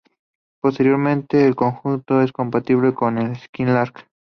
[0.61, 4.07] Posteriormente el conjunto es compatible con el "Skylark".